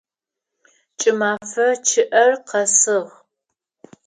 Кӏымэфэ 0.99 1.67
чъыӏэр 1.87 2.31
къэсыгъ. 2.47 3.11